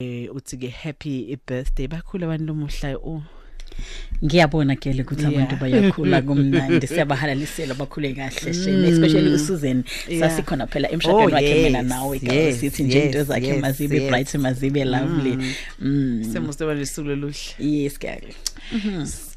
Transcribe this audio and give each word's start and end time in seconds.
eh 0.00 0.26
uthi 0.34 0.56
ke 0.58 0.68
happy 0.68 1.38
birthday 1.46 1.86
bakhulu 1.86 2.24
abantu 2.26 2.44
lomuhla 2.46 2.96
oh 2.98 3.22
ngiyabona 4.24 4.74
ke 4.76 4.90
ukuthi 4.90 5.22
Yeah. 5.22 5.32
abantu 5.32 5.56
bayakhula 5.56 6.22
kumnandi 6.22 6.86
siyabahalalisela 6.86 7.74
bakhule 7.74 8.14
kahle 8.14 8.54
shene 8.54 8.88
especially 8.88 9.30
uSusan. 9.34 9.84
Yeah. 10.08 10.20
sasikhona 10.20 10.66
phela 10.66 10.90
emshadweni 10.90 11.32
Oh, 11.32 11.34
wakhe 11.34 11.54
mina 11.62 11.78
yes, 11.78 11.88
nawe 11.88 12.20
yes, 12.22 12.56
ke 12.56 12.60
sithi 12.60 12.82
nje 12.82 13.04
into 13.04 13.18
yes, 13.18 13.26
zakhe 13.26 13.46
yes, 13.46 13.62
mazibe 13.62 13.96
yes. 13.96 14.10
bright 14.10 14.34
mazibe 14.34 14.84
lovely. 14.84 15.38
Mm. 15.80 16.24
Semuste 16.32 16.66
balisuku 16.66 17.08
luhle 17.08 17.34
yes 17.58 17.98
ke 17.98 18.34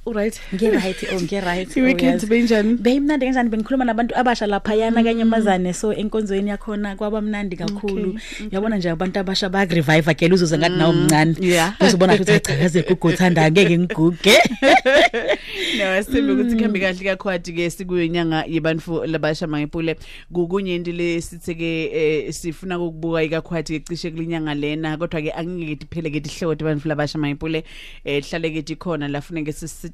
alright. 0.07 0.39
Nge 0.53 0.71
right 0.71 0.99
oh 1.11 1.19
nge 1.19 1.39
right 1.43 1.69
i-weekend 1.77 2.21
benjani. 2.29 2.77
Beyimnandi 2.79 3.25
kanjani 3.25 3.49
bengikhuluma 3.49 3.85
nabantu 3.85 4.15
abasha 4.15 4.47
lapha 4.47 4.75
yana 4.75 5.03
kanye 5.03 5.21
amazane 5.21 5.73
so 5.73 5.93
enkonzweni 5.93 6.49
yakhona 6.49 6.95
kwaba 6.95 7.21
mnandi 7.21 7.57
kakhulu. 7.57 8.19
yabona 8.51 8.77
nje 8.77 8.89
abantu 8.89 9.19
abasha 9.19 9.49
ba 9.49 9.65
revive 9.65 10.13
ke 10.13 10.33
uzuze 10.33 10.57
ngathi 10.57 10.77
nawo 10.77 10.93
mncane. 10.93 11.35
yeah. 11.39 11.73
uzobona 11.81 12.13
ukuthi 12.13 12.39
chakaze 12.39 12.81
guguthanda 12.83 13.45
angeke 13.45 13.77
ngiguge. 13.77 14.37
No 15.77 15.91
asimbe 15.93 16.33
ukuthi 16.33 16.55
kuhambe 16.55 16.79
kahle 16.79 17.03
kakhwathi 17.03 17.53
ke 17.53 17.69
sikuyo 17.69 18.03
inyanga 18.03 18.45
yebantu 18.47 19.05
labasha 19.05 19.47
mangepule 19.47 19.97
kukunye 20.33 20.75
into 20.75 20.91
lesithi 20.91 21.55
ke 21.55 21.91
eh, 21.93 22.33
sifuna 22.33 22.79
ukubuka 22.79 23.23
ikakhwathi 23.23 23.79
ke 23.79 23.85
cishe 23.85 24.11
kulinyanga 24.11 24.53
lena 24.53 24.97
kodwa 24.97 25.21
ke 25.21 25.31
angeke 25.31 25.75
diphele 25.75 26.09
ke 26.09 26.19
dihloti 26.19 26.63
abantu 26.63 26.87
labasha 26.87 27.17
mangepule 27.19 27.63
eh 28.05 28.23
hlale 28.23 28.51
ke 28.51 28.61
dikhona 28.61 29.07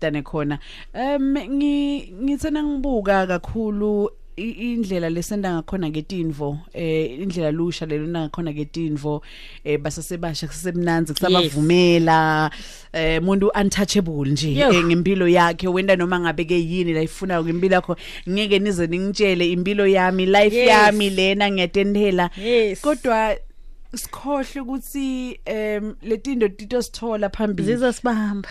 sisitane 0.03 0.23
khona. 0.23 0.59
Um 0.93 1.37
ngi 1.37 2.13
ngithena 2.23 2.63
ngibuka 2.63 3.27
kakhulu 3.27 4.09
indlela 4.37 5.09
lesenda 5.09 5.53
ngakhona 5.53 5.89
ngetinvo 5.89 6.59
eh 6.73 7.19
indlela 7.21 7.51
lusha 7.51 7.85
lelo 7.85 8.07
nangakhona 8.07 8.51
ngetinvo 8.51 9.21
eh 9.63 9.77
basasebasha 9.77 10.47
kusemnanzi 10.47 11.13
kusabavumela 11.13 12.49
eh 12.93 13.21
umuntu 13.21 13.51
untouchable 13.53 14.31
nje 14.31 14.57
eh, 14.57 14.85
ngempilo 14.85 15.27
yakhe 15.27 15.67
wenda 15.67 15.95
noma 15.95 16.19
ngabe 16.19 16.45
ke 16.45 16.55
yini 16.55 16.93
la 16.93 17.01
ifunayo 17.01 17.43
ngempilo 17.43 17.75
yakho 17.75 17.95
ngeke 18.29 18.59
nize 18.59 18.87
ningitshele 18.87 19.51
impilo 19.51 19.87
yami 19.87 20.25
life 20.25 20.65
yami 20.65 21.09
lena 21.09 21.51
ngiyatendela. 21.51 22.29
Kodwa 22.81 23.37
sikhohle 23.95 24.61
ukuthi 24.61 25.39
em 25.45 25.95
letindo 26.01 26.47
tito 26.47 26.81
sithola 26.81 27.29
phambili. 27.29 27.67
Zizosibamba 27.67 28.49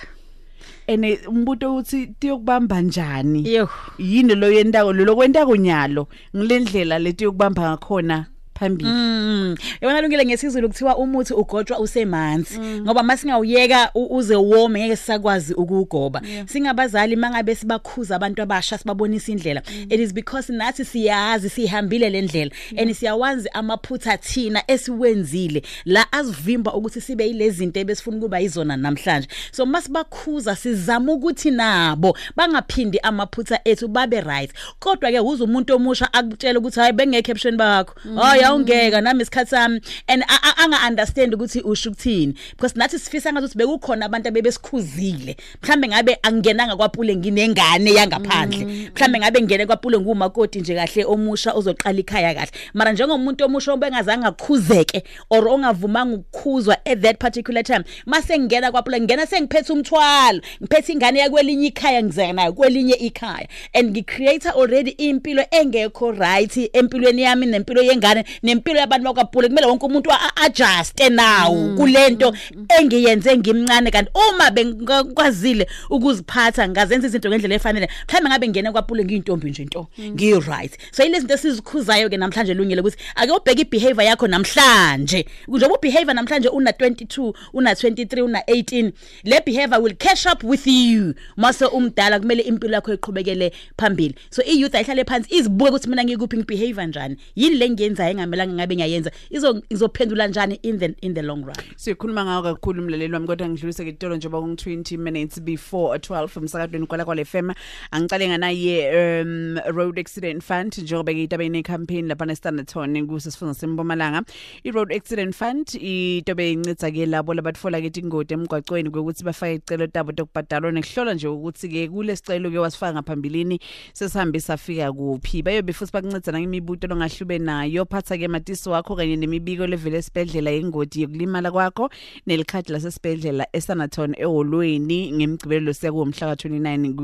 ene 0.87 1.19
umbuto 1.29 1.75
uthi 1.77 2.07
tiyokubamba 2.07 2.81
njani? 2.81 3.59
Yini 3.99 4.35
lo 4.35 4.51
yentako 4.51 4.93
lo 4.93 5.17
kwentako 5.17 5.57
nyalo 5.57 6.09
ngilendlela 6.37 6.99
leti 6.99 7.25
yokubamba 7.25 7.63
ngakhona? 7.63 8.27
Phambili 8.63 8.91
Mm. 8.91 9.57
Yabona 9.81 10.01
lungile 10.01 10.25
ngesizulu 10.27 10.69
kuthiwa 10.69 10.97
umuthi 10.97 11.35
ugotshwa 11.35 11.79
usemanzi 11.79 12.59
ngoba 12.61 13.03
masingawuyeka 13.03 13.91
u- 13.95 14.17
uze 14.17 14.37
wome 14.37 14.81
ngeke 14.81 14.97
sisakwazi 14.97 15.55
ukugoba. 15.55 16.23
Singabazali 16.47 17.17
mangabe 17.17 17.55
sibakhuza 17.55 18.17
abantu 18.17 18.43
abasha 18.43 18.79
sibabonisa 18.79 19.33
indlela. 19.33 19.63
It 19.91 20.01
is 20.01 20.13
because 20.15 20.53
nathi 20.53 20.85
siyazi 20.85 21.51
sihambile 21.51 22.11
le 22.11 22.23
ndlela 22.23 22.51
and 22.79 22.95
siyawazi 22.95 23.49
amaphutha 23.53 24.17
thina 24.17 24.63
esiwenzile 24.67 25.63
la 25.85 26.13
asivimba 26.13 26.75
ukuthi 26.75 27.01
sibe 27.01 27.27
yilezinto 27.27 27.81
ebesifuna 27.81 28.21
kuba 28.21 28.39
yizona 28.41 28.77
namhlanje. 28.77 29.29
So 29.53 29.67
masibakhuza 29.67 30.57
sizama 30.57 31.13
ukuthi 31.13 31.51
nabo 31.51 32.17
bangaphindi 32.37 32.99
amaphutha 32.99 33.61
ethu 33.65 33.89
babe 33.89 34.21
right. 34.21 34.51
Kodwa 34.79 35.11
ke 35.11 35.21
uze 35.21 35.45
umuntu 35.45 35.75
omusha 35.77 36.13
akutshela 36.13 36.59
ukuthi 36.59 36.81
hayi 36.81 36.93
bengeke 36.93 37.23
caption 37.33 37.57
bakho. 37.57 37.95
Hayi 38.17 38.45
awungeka 38.53 39.01
nami 39.01 39.23
isikhathi 39.23 39.51
sami 39.51 39.81
and 40.09 40.25
anga 40.57 40.79
understand 40.89 41.35
ukuthi 41.35 41.61
usho 41.61 41.91
ukuthini 41.91 42.35
because 42.51 42.75
nathi 42.79 42.99
sifisa 42.99 43.33
ngathi 43.33 43.59
bekukhona 43.59 44.07
abantu 44.07 44.29
abebesikhuzile. 44.29 45.37
Mhlambe 45.63 45.89
ngabe 45.89 46.19
angenanga 46.23 46.77
kwapule 46.77 47.17
nginengane 47.17 47.95
yangaphandle. 47.95 48.91
Mhlambe 48.95 49.19
ngabe 49.19 49.43
ngene 49.43 49.67
kwapule 49.67 49.99
ngumakoti 49.99 50.61
nje 50.61 50.75
kahle 50.75 51.05
omusha 51.05 51.53
ozoqala 51.53 52.01
ikhaya 52.01 52.35
kahle. 52.35 52.51
Mara 52.75 52.93
njengomuntu 52.93 53.45
omusha 53.45 53.73
obengazange 53.73 54.27
akhuzeke 54.27 55.03
or 55.31 55.49
ongavumanga 55.49 56.17
ukukhuzwa 56.17 56.77
at 56.87 57.01
that 57.01 57.19
particular 57.19 57.63
time 57.63 57.85
mase 58.07 58.39
ngena 58.39 58.73
kwapule 58.73 59.01
ngena 59.01 59.27
sengiphethe 59.27 59.73
umthwalo 59.73 60.41
ngiphethe 60.63 60.93
ingane 60.93 61.19
yakwelinye 61.19 61.67
ikhaya 61.67 62.03
ngizeka 62.03 62.33
nayo 62.33 62.53
kwelinye 62.53 62.95
ikhaya 62.95 63.49
and 63.73 63.91
ngicreate 63.91 64.49
already 64.49 64.91
impilo 64.91 65.45
engekho 65.51 66.13
right 66.13 66.71
empilweni 66.73 67.23
yami 67.23 67.47
nempilo 67.47 67.83
yengane 67.83 68.25
nempilo 68.43 68.79
yabantu 68.79 69.05
bakwapule 69.05 69.49
kumele 69.49 69.67
wonke 69.67 69.87
umuntu 69.87 70.13
a- 70.13 70.37
adjuste 70.37 71.09
nawo 71.09 71.75
kulento 71.77 72.35
engiyenze 72.79 73.37
ngimncane. 73.37 73.91
Kanti 73.91 74.11
uma 74.15 74.51
bengikwazile 74.51 75.67
ukuziphatha 75.91 76.69
ngazenza 76.69 77.07
izinto 77.07 77.29
ngendlela 77.29 77.55
efanele 77.55 77.89
mhlawumbe 78.09 78.29
ngabe 78.31 78.49
ngene 78.49 78.73
kwapule 78.73 79.05
ngiyintombi 79.05 79.51
nje 79.51 79.63
into 79.63 79.87
ngiyi 80.01 80.41
right 80.41 80.79
so 80.91 81.05
ilezi 81.05 81.21
zinto 81.21 81.35
esizikhuzayo 81.35 82.09
ke 82.09 82.17
namhlanje 82.17 82.55
lungile 82.55 82.81
ukuthi 82.81 82.97
ake 83.15 83.33
ubheke 83.33 83.63
ibehavior 83.63 84.05
yakho 84.05 84.27
namhlanje. 84.29 85.27
Njengoba 85.49 85.75
ubehavior 85.79 86.15
namhlanje 86.15 86.49
una 86.49 86.71
22 86.71 87.33
una 87.53 87.73
23 87.73 88.23
una 88.23 88.41
18 88.41 88.93
le 89.25 89.41
behavior 89.47 89.81
will 89.83 89.95
catch 89.95 90.27
up 90.27 90.45
with 90.45 90.67
you. 90.67 91.15
Mase 91.37 91.65
umdala 91.67 92.21
kumele 92.21 92.43
impilo 92.43 92.75
yakho 92.75 92.93
iqhubekele 92.95 93.53
phambili. 93.79 94.15
So 94.31 94.43
i 94.43 94.61
youth 94.61 94.75
ayihlale 94.75 95.05
phansi 95.05 95.35
izibuke 95.37 95.71
ukuthi 95.71 95.89
mina 95.89 96.05
ngikuphi 96.05 96.37
ngibehavior 96.37 96.87
njani? 96.87 97.17
Yini 97.37 97.57
le 97.57 97.71
ngiyenzayo 97.71 98.15
engamelanga 98.23 98.55
ngabe 98.55 98.77
ngiyayenza 98.77 99.11
izo 99.31 99.63
izophendula 99.69 100.29
njani 100.29 100.55
in 100.63 100.79
the 100.79 100.95
in 101.03 101.15
the 101.15 101.23
long 101.23 101.45
run? 101.45 101.57
Sikhuluma 101.77 102.25
ngawo 102.25 102.43
kakhulu 102.43 102.83
umlaleli 102.83 103.15
wami 103.15 103.27
kodwa 103.27 103.49
ngidlulise 103.49 103.85
ke 103.85 103.91
itolo 103.91 104.17
njengoba 104.17 104.41
kung 104.41 104.55
20 104.55 104.99
minutes 104.99 105.41
before 105.41 105.99
12 105.99 106.39
umsakadweni 106.39 106.87
kwala 106.87 107.05
kwale 107.05 107.25
FM 107.25 107.51
angicale 107.91 108.29
nganaye 108.29 109.23
um 109.23 109.59
road 109.67 109.99
accident 109.99 110.43
fund 110.43 110.79
njengoba 110.79 111.13
ke 111.13 111.23
itabe 111.23 111.47
ine 111.47 111.63
campaign 111.63 112.09
lapha 112.09 112.27
ne 112.27 112.35
Standerton 112.35 113.07
kusesifunda 113.07 113.55
sempumalanga. 113.55 114.25
I 114.65 114.71
road 114.71 114.93
accident 114.93 115.35
fund 115.35 115.67
itobe 115.75 116.53
incitsa 116.53 116.91
ke 116.91 117.07
labo 117.07 117.35
labatfola 117.35 117.81
ke 117.81 118.01
ingodi 118.01 118.35
emgwaqweni 118.35 118.89
ukuthi 118.89 119.25
bafake 119.25 119.55
icelo 119.55 119.87
tabo 119.87 120.13
dokubhadalwa 120.13 120.73
nekuhlola 120.73 121.15
nje 121.15 121.29
ukuthi 121.29 121.69
ke 121.69 121.89
kule 121.89 122.17
sicelo 122.17 122.51
ke 122.51 122.59
wasifaka 122.59 122.93
ngaphambilini 122.93 123.61
sesihambe 123.93 124.41
safika 124.41 124.93
kuphi. 124.93 125.43
Bayobe 125.43 125.73
futhi 125.73 125.93
bakuncedza 125.93 126.33
ngemibuto 126.33 126.87
longahlube 126.87 127.39
nayo 127.39 127.85
phatha 127.85 128.12
ke 128.19 128.29
matisi 128.29 128.69
wakho 128.69 128.97
kanye 128.97 129.17
nemibiko 129.17 129.67
levele 129.67 129.99
esibhedlela 129.99 130.51
yengodi 130.51 131.03
yokulimala 131.03 131.51
kwakho 131.51 131.91
nelikhadi 132.27 132.73
lasesibhedlela 132.73 133.47
eSanaton 133.53 134.15
eholweni 134.19 135.13
ngemgcibelo 135.13 135.73
siya 135.73 135.93
kumhla 135.93 136.35
ka29 136.35 136.95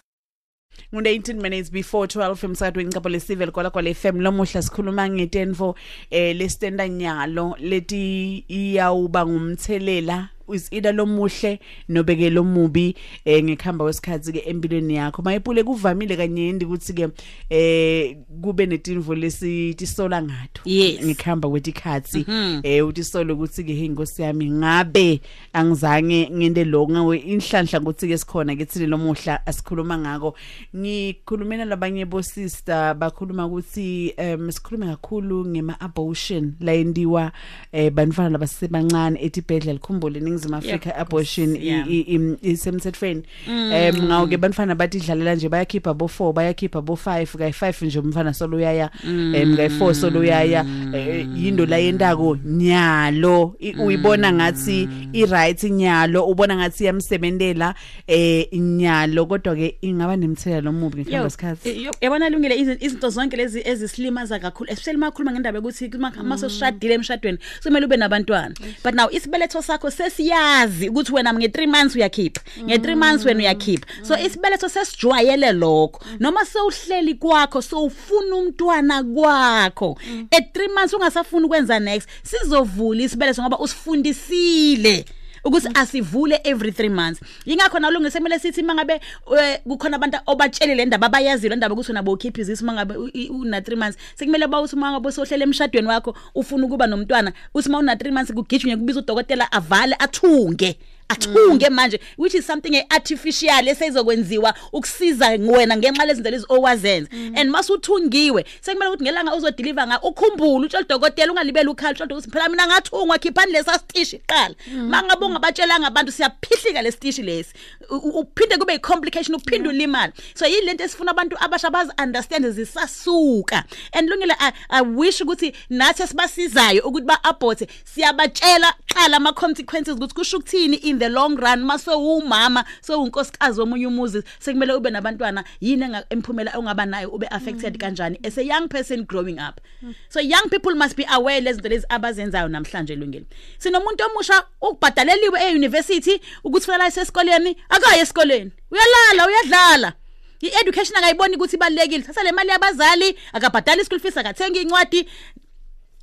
ngu-18 0.93 1.33
minutes 1.33 1.71
before 1.71 2.07
12 2.07 2.45
emsakatweni 2.45 2.93
kapho 2.93 3.09
lesivele 3.09 3.51
kwalakwala 3.51 3.93
fm 3.93 4.19
lomuhla 4.19 4.61
sikhuluma 4.61 5.09
ngetentfo 5.09 5.69
um 5.69 5.75
eh, 6.09 6.35
lesitenta 6.35 6.89
nyalo 6.89 7.55
leti 7.59 8.37
iyawuba 8.47 9.25
ngumthelela 9.25 10.29
is 10.53 10.67
either 10.71 10.93
lomuhle 10.93 11.59
nobeke 11.89 12.29
lomubi 12.29 12.95
eh 13.25 13.43
ngekhamba 13.43 13.85
kwesikhathi 13.85 14.31
ke 14.31 14.43
empilweni 14.45 14.95
yakho. 14.95 15.21
Mayipule 15.21 15.63
kuvamile 15.63 16.17
kanyendi 16.17 16.65
ukuthi 16.65 16.93
ke 16.93 17.09
eh 17.49 18.17
kube 18.41 18.65
netinvo 18.65 19.15
lesithi 19.15 19.87
sola 19.87 20.21
ngatho. 20.21 20.61
Ngekhamba 21.05 21.49
kwetikhathi 21.49 22.25
eh 22.63 22.87
uthi 22.87 23.03
solo 23.03 23.33
ukuthi 23.33 23.63
ke 23.63 23.85
inkosi 23.85 24.21
yami 24.21 24.49
ngabe 24.51 25.21
angizange 25.53 26.29
ngende 26.29 26.65
lokho 26.65 26.91
ngawe 26.91 27.17
inhlanhla 27.17 27.79
ukuthi 27.79 28.07
ke 28.07 28.17
sikhona 28.17 28.55
ke 28.55 28.65
thile 28.65 28.87
lomuhla 28.87 29.45
asikhuluma 29.45 29.97
ngako. 29.97 30.35
Ngikhulumena 30.75 31.65
labanye 31.65 32.05
bo 32.05 32.21
sister 32.21 32.95
bakhuluma 32.95 33.45
ukuthi 33.45 34.13
um 34.17 34.51
sikhulume 34.51 34.85
kakhulu 34.85 35.45
ngema 35.45 35.79
abortion 35.79 36.53
la 36.59 36.73
endiwa 36.73 37.31
eh 37.71 37.91
bantwana 37.91 38.29
labasebancane 38.29 39.19
etibhedlela 39.21 39.73
likhumbule 39.73 40.19
ningizimu 40.39 40.55
Africa 40.55 40.89
of 40.95 41.01
abortion 41.01 41.49
course, 41.51 41.63
yeah. 41.63 41.87
i- 41.91 42.15
i- 42.15 42.37
isemthethweni. 42.51 43.23
Em 43.47 43.95
ngawo 44.03 44.27
ke 44.27 44.37
bantwana 44.37 44.75
batidlalela 44.75 45.35
nje 45.35 45.49
bayakhipha 45.49 45.93
bo 45.93 46.05
4 46.07 46.33
bayakhipha 46.33 46.81
bo 46.81 46.93
5 46.93 47.37
kay 47.37 47.51
5 47.51 47.85
nje 47.85 47.99
umfana 47.99 48.33
solo 48.33 48.57
uyaya 48.57 48.89
em 49.03 49.55
kay 49.55 49.67
4 49.69 49.93
solo 49.93 50.19
uyaya. 50.19 50.65
Eh, 50.93 51.27
yindo 51.35 51.65
la 51.65 51.77
yendako 51.77 52.37
nyalo. 52.45 53.55
I- 53.59 53.75
uyibona 53.75 54.31
ngathi 54.33 54.89
i 55.13 55.25
right 55.25 55.63
nyalo. 55.63 56.25
Ubona 56.27 56.55
ngathi 56.55 56.83
iyamsebentela 56.83 57.75
eh 58.07 58.47
nyalo. 58.53 59.25
Kodwa 59.25 59.55
ke 59.55 59.77
ingaba 59.81 60.15
nemthelela 60.17 60.69
omubi 60.69 60.97
Yo, 61.01 61.03
ngekhamba 61.05 61.27
isikhathi 61.27 61.83
yo, 61.83 61.91
yabona 62.01 62.29
lungile 62.29 62.55
izi- 62.55 62.77
izinto 62.85 63.09
zonke 63.09 63.37
lezi 63.37 63.61
ezisilimaza 63.65 64.39
kakhulu 64.39 64.69
especially 64.71 64.97
makhuluma 64.99 65.31
ngendaba 65.31 65.59
ukuthi 65.59 65.89
masosishadile 66.23 66.93
emshadweni 66.93 67.37
kumele 67.63 67.85
ube 67.85 67.97
nabantwana. 67.97 68.55
But 68.83 68.93
now 68.95 69.07
isibeletho 69.11 69.61
sakho 69.61 69.91
sesiyazi 70.29 70.89
ukuthi 70.89 71.13
wena 71.13 71.31
nge3 71.31 71.67
months 71.67 71.95
uyakhipha 71.95 72.41
nge3 72.57 72.95
months 72.95 73.25
wena 73.25 73.39
uyakhipha. 73.39 73.85
So 74.03 74.17
isibeletho 74.17 74.69
sesijwayele 74.69 75.51
lokho. 75.51 76.05
Noma 76.19 76.45
sewuhleli 76.45 77.15
kwakho 77.15 77.61
sowufuna 77.61 78.35
umntwana 78.35 79.03
kwakho 79.03 79.97
at 80.31 80.55
3 80.55 80.73
months 80.75 80.93
ungasafuni 80.93 81.45
ukwenza 81.45 81.79
next 81.79 82.09
sizovula 82.23 83.03
isibeletho 83.03 83.41
ngoba 83.41 83.59
usifundisile. 83.59 85.05
Ukuthi 85.43 85.67
asivule 85.73 86.39
every 86.43 86.71
3 86.71 86.89
months. 86.89 87.21
Yingakho 87.45 87.79
nalungise 87.79 88.17
kumele 88.17 88.39
sithi 88.39 88.63
mangabe 88.63 89.01
eh, 89.39 89.59
kukhona 89.63 89.95
abantu 89.95 90.17
obatshele 90.25 90.75
le 90.75 90.85
ndaba 90.85 91.07
abayazile 91.07 91.55
ndaba 91.55 91.73
ukuthi 91.73 91.91
unabo 91.91 92.11
ukhipha 92.11 92.41
izisi 92.41 92.63
mangabe 92.63 92.95
una 93.29 93.59
3 93.59 93.75
months. 93.75 93.97
Sekumele 94.15 94.47
bawuthi 94.47 94.75
mangabe 94.75 95.11
sohlela 95.11 95.43
emshadweni 95.43 95.87
wakho 95.87 96.15
ufuna 96.35 96.65
ukuba 96.65 96.87
nomntwana 96.87 97.33
uthi 97.53 97.69
uma 97.69 97.77
una 97.77 97.93
3 97.93 98.11
months 98.11 98.33
kugijinywe 98.33 98.77
kubiza 98.77 98.99
udokotela 98.99 99.51
avale 99.51 99.95
athunge. 99.99 100.77
Athunge 101.09 101.69
manje 101.69 101.99
which 102.17 102.33
is 102.35 102.45
something 102.45 102.83
artificial 102.89 103.67
esezokwenziwa 103.67 104.53
ukusiza 104.73 105.27
wena 105.29 105.77
ngenxa 105.77 106.05
lezinto 106.05 106.29
lezi 106.29 106.45
owazenza. 106.49 107.09
And 107.35 107.49
masuthungiwe 107.49 108.45
sekumele 108.61 108.89
ukuthi 108.91 109.03
ngelanga 109.03 109.35
uzodeliver 109.35 109.87
nga 109.87 110.01
ukhumbule 110.01 110.65
utshela 110.65 110.83
udokotela 110.85 111.31
ungalibeli 111.31 111.69
ukhala 111.69 111.91
utshela 111.91 112.15
ukuthi 112.15 112.31
phela 112.31 112.49
mina 112.49 112.67
ngathungwa 112.67 113.17
khiphani 113.17 113.51
lesa 113.51 113.79
stishi 113.79 114.21
qala 114.27 114.55
mangabe 114.89 115.25
ungabatshelanga 115.25 115.87
abantu 115.87 116.11
siyaphihlika 116.11 116.81
lesitishi 116.81 117.21
lesi. 117.23 117.53
U- 117.89 117.95
u- 117.95 118.19
uphinde 118.19 118.57
kube 118.57 118.73
i-complication 118.73 119.35
uphinde 119.35 119.69
ulimala 119.69 120.13
so 120.35 120.45
yini 120.45 120.65
lento 120.65 120.83
esifuna 120.83 121.11
abantu 121.11 121.35
abasha 121.39 121.69
bazi 121.69 121.91
understand 122.03 122.45
zisasuka. 122.49 123.63
And 123.93 124.09
lungile 124.09 124.35
I, 124.39 124.51
i 124.69 124.81
wish 124.81 125.21
ukuthi 125.21 125.53
nathi 125.69 126.07
sibasizayo 126.07 126.83
ukuthi 126.83 127.05
ba 127.05 127.23
abort 127.23 127.63
siyabatshela 127.83 128.73
qala 128.93 129.17
ama 129.17 129.33
consequences 129.33 129.95
ukuthi 129.95 130.13
kusho 130.13 130.37
ukuthini 130.37 130.77
in 130.77 130.99
the 130.99 131.09
long 131.09 131.35
run. 131.37 131.63
Mase 131.63 131.91
umama 131.91 132.65
so 132.81 133.01
unkosikazi 133.03 133.59
womunye 133.59 133.87
umuzi 133.87 134.23
sekumele 134.39 134.73
ube 134.73 134.89
nabantwana 134.89 135.43
yini 135.61 135.85
enga- 135.85 136.05
emphumela 136.09 136.57
ongaba 136.57 136.85
nayo 136.85 137.09
ube 137.09 137.27
affected 137.31 137.77
kanjani? 137.77 138.19
As 138.25 138.37
a 138.37 138.43
young 138.43 138.67
person 138.67 139.03
growing 139.05 139.39
up. 139.39 139.61
So 140.09 140.19
young 140.19 140.49
people 140.49 140.75
must 140.75 140.95
be 140.95 141.05
aware 141.09 141.41
lezinto 141.41 141.69
lezi 141.69 141.85
abazenzayo 141.89 142.47
namhlanje 142.47 142.95
lungile 142.95 143.25
sinomuntu 143.57 144.03
omusha 144.03 144.43
ukubhadaleliwe 144.61 145.39
e-university 145.41 146.21
ukuthi 146.43 146.65
fela 146.65 146.87
esesikoleni 146.87 147.55
akaye 147.69 148.01
esikoleni. 148.01 148.51
Uyalala 148.71 149.27
uyadlala. 149.27 149.93
I-education 150.41 150.97
akayiboni 150.97 151.35
ukuthi 151.35 151.55
ibalulekile. 151.55 152.03
Thatha 152.03 152.23
le 152.23 152.31
mali 152.31 152.49
yabazali 152.49 153.17
akabhadali 153.33 153.81
i-school 153.81 153.99
fees 153.99 154.17
akathenga 154.17 154.59
incwadi. 154.59 155.07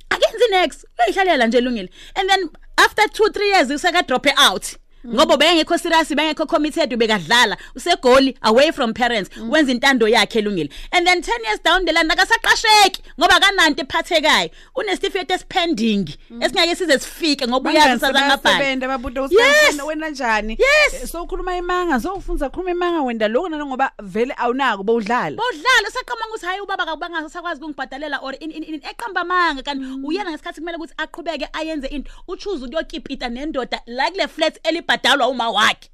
Akenzi 0.09 0.51
next. 0.51 0.85
Uyayihlalela 0.99 1.47
nje 1.47 1.61
lungile 1.61 1.89
and 2.15 2.29
then 2.29 2.49
after 2.77 3.07
2 3.07 3.29
3 3.33 3.47
years 3.49 3.69
useka 3.69 4.01
drop 4.07 4.25
it 4.25 4.33
out 4.37 4.77
ngoba 5.05 5.37
bengekho 5.37 5.77
serious 5.77 6.09
bengekho 6.15 6.45
committed 6.47 6.93
ubekadlala 6.93 7.57
usegoli 7.75 8.37
away 8.41 8.71
from 8.71 8.93
parents. 8.93 9.29
Wenza 9.49 9.71
intando 9.71 10.07
yakhe 10.07 10.41
lungile 10.41 10.69
and 10.91 11.07
then 11.07 11.21
10 11.21 11.43
years 11.45 11.59
down 11.63 11.85
the 11.85 11.91
line 11.93 12.09
akasaqasheki 12.09 13.01
ngoba 13.19 13.39
kananti 13.39 13.81
ephathekayo. 13.81 14.49
Unesitifiketi 14.75 15.33
espending 15.33 16.07
esingeke 16.41 16.75
size 16.75 16.99
sifike 16.99 17.47
ngoba 17.47 17.69
uyazi 17.71 17.99
sazangabhali 17.99 18.39
basebenza 18.43 18.87
babuta 18.87 19.21
Yes. 19.21 19.31
ukuthi 19.69 19.81
wena 19.81 20.09
njani? 20.09 20.57
Yes. 20.59 20.93
Eh, 21.03 21.07
so 21.07 21.23
ukhuluma 21.23 21.57
imanga 21.57 21.99
so 21.99 22.13
ufunza 22.13 22.49
khuluma 22.49 22.71
imanga 22.71 23.01
wenda 23.01 23.27
lokho 23.27 23.49
nalo 23.49 23.65
ngoba 23.65 23.91
vele 24.03 24.33
awunako 24.37 24.83
bowudlala. 24.83 25.35
Bodlala 25.35 25.91
saqhamanga 25.93 26.29
ukuthi 26.29 26.45
hayi 26.45 26.61
ubaba 26.61 26.87
akubanga 26.87 27.29
sakwazi 27.29 27.61
ukungibhadalela 27.61 28.19
or 28.21 28.33
in, 28.39 28.51
in, 28.51 28.63
in 28.63 28.81
eqamba 28.81 29.23
manga 29.25 29.63
kanti 29.63 29.85
uyena 30.03 30.31
ngesikhathi 30.31 30.59
kumele 30.61 30.77
ukuthi 30.77 30.93
aqhubeke 30.97 31.47
ayenze 31.53 31.87
into. 31.87 32.11
Uchoose 32.27 32.65
ukuyokipita 32.65 33.29
nendoda 33.29 33.81
la 33.85 34.11
kule 34.11 34.27
flat 34.27 34.59
elibhadalwa 34.87 35.27
uma 35.27 35.49
wakhe. 35.49 35.89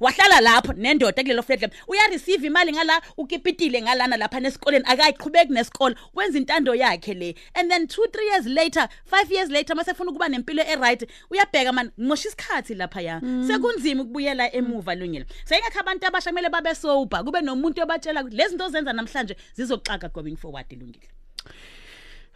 Wahlala 0.00 0.40
lapho 0.40 0.72
nendoda 0.72 1.22
kulelo 1.22 1.42
flat 1.42 1.62
lapho 1.62 1.74
uya 1.88 2.08
receive 2.08 2.46
imali 2.46 2.72
ngala 2.72 3.02
ukipitile 3.16 3.82
ngalana 3.82 4.16
lapha 4.16 4.40
nesikoleni. 4.40 4.84
Akayiqhubeki 4.86 5.52
nesikole 5.52 5.96
wenza 6.14 6.38
intando 6.38 6.74
yakhe 6.74 7.14
le. 7.14 7.34
And 7.54 7.70
then 7.70 7.86
2 7.86 8.06
3 8.12 8.24
years 8.30 8.46
later 8.46 8.88
5 9.10 9.30
years 9.32 9.50
later 9.50 9.74
mase 9.74 9.90
efuna 9.90 10.10
ukuba 10.10 10.28
nempilo 10.28 10.62
e 10.62 10.76
right 10.76 11.10
uyabheka 11.30 11.72
man 11.72 11.90
ngimosha 11.98 12.28
isikhathi 12.28 12.74
lapha 12.74 13.00
ya. 13.00 13.20
Sekunzima 13.20 14.02
ukubuyela 14.02 14.52
emuva 14.52 14.94
lungile. 14.94 15.26
Seyingakho 15.44 15.80
abantu 15.80 16.06
abasha 16.06 16.30
kumele 16.30 16.48
babe 16.50 16.74
sober 16.74 17.24
kube 17.24 17.40
nomuntu 17.40 17.82
obatshela 17.82 18.20
ukuthi 18.20 18.36
lezi 18.36 18.50
zinto 18.50 18.64
ozenza 18.64 18.92
namhlanje 18.92 19.36
zizoxaka 19.56 20.08
going 20.08 20.36
forward 20.36 20.72
lungile. 20.72 21.08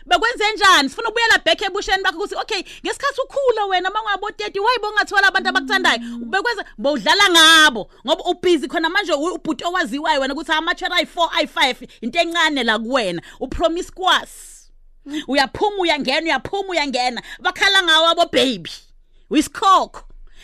bekwenze 0.09 0.51
njani? 0.51 0.89
Sifuna 0.89 1.09
ukubuyela 1.09 1.37
back 1.45 1.61
ebusheni 1.61 2.03
bakho 2.03 2.17
ukuthi 2.17 2.35
okay 2.35 2.63
ngesikhathi 2.83 3.21
ukhula 3.21 3.65
wena 3.65 3.89
mangabo 3.89 4.29
30 4.29 4.59
wayibo 4.59 4.89
ungathola 4.89 5.27
abantu 5.27 5.49
abakuthandayo. 5.49 5.99
Bekwenza 6.25 6.65
bowudlala 6.77 7.29
ngabo 7.29 7.91
ngoba 8.05 8.23
ubusy 8.23 8.67
khona 8.67 8.89
manje 8.89 9.13
ubhuti 9.13 9.63
owaziwayo 9.63 10.21
wena 10.21 10.33
ukuthi 10.33 10.51
amachera 10.51 10.95
ayi4 10.97 11.29
ayi5 11.37 11.87
into 12.01 12.19
encane 12.19 12.63
la 12.63 12.79
kuwena. 12.79 13.21
Upromiscuous 13.39 14.29
uyaphuma 15.27 15.77
uyangena 15.79 16.25
uyaphuma 16.25 16.69
uyangena. 16.69 17.21
Bakhala 17.39 17.83
ngawo 17.83 18.07
abo 18.07 18.25
baby 18.25 18.71
wisikhokho 19.29 20.03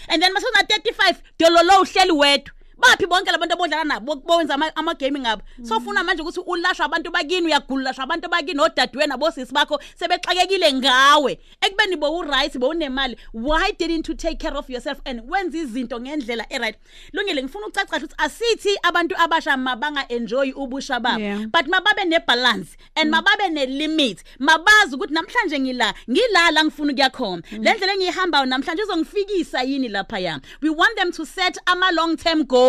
and 0.10 0.22
then 0.22 0.34
masona 0.34 0.62
35 0.62 1.16
dololo 1.40 1.82
uhleli 1.82 2.12
wedwa. 2.12 2.55
Baphi 2.78 3.06
bonke 3.08 3.32
labantu 3.32 3.54
abodlala 3.54 3.84
nabo 3.84 4.16
bowenza 4.16 4.54
ama- 4.54 4.76
ama-gaming 4.76 5.22
ngabo 5.22 5.42
sofuna 5.64 6.04
manje 6.04 6.22
ukuthi 6.22 6.40
ulashwa 6.46 6.86
abantu 6.86 7.12
bakini 7.12 7.48
uyagululashwa 7.48 8.04
abantu 8.04 8.30
bakini 8.30 8.60
odadewenu 8.62 9.10
nabosisi 9.10 9.54
bakho 9.54 9.80
sebexakekile 10.00 10.74
ngawe. 10.74 11.40
Ekubeni 11.62 11.96
bowuright 11.96 12.58
bowunemali 12.58 13.18
why 13.34 13.72
didn't 13.78 14.08
you 14.10 14.16
take 14.16 14.40
care 14.40 14.58
of 14.58 14.70
yourself 14.70 15.00
and 15.06 15.22
wenza 15.30 15.58
izinto 15.58 16.00
ngendlela 16.00 16.46
e-right? 16.50 16.76
Lungile 17.14 17.44
ngifuna 17.44 17.68
ukucaca 17.68 17.98
ukuthi 17.98 18.16
asithi 18.18 18.78
abantu 18.84 19.16
abasha 19.18 19.58
mabanga-enjoyi 19.58 20.54
ubusha 20.54 21.00
babo 21.00 21.16
Yeah. 21.20 21.40
but 21.48 21.68
mababe 21.68 22.06
nebalance 22.06 22.78
and 22.96 23.10
mababe 23.12 23.50
nelimit. 23.50 24.24
Mabazi 24.40 24.96
ukuthi 24.96 25.14
namhlanje 25.14 25.60
ngila 25.60 25.94
ngila 26.10 26.52
la 26.52 26.64
ngifuna 26.64 26.92
ukuya 26.92 27.10
khona. 27.10 27.42
Le 27.52 27.74
ndlela 27.74 27.94
engiyihambayo 27.94 28.46
namhlanje 28.46 28.84
izongifikisa 28.84 29.64
yini 29.64 29.88
lapha 29.90 30.20
ya 30.20 30.40
we 30.62 30.70
want 30.70 30.96
them 30.98 31.12
to 31.12 31.26
set 31.26 31.58
ama 31.66 31.92
long 31.92 32.16
term 32.18 32.44
goals. 32.44 32.65